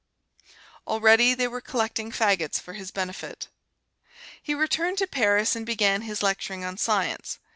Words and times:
Already 0.87 1.35
they 1.35 1.47
were 1.47 1.61
collecting 1.61 2.11
fagots 2.11 2.59
for 2.59 2.73
his 2.73 2.89
benefit. 2.89 3.49
He 4.41 4.55
returned 4.55 4.97
to 4.97 5.05
Paris 5.05 5.55
and 5.55 5.63
began 5.63 6.01
his 6.01 6.23
lecturing 6.23 6.65
on 6.65 6.77
Science. 6.79 7.37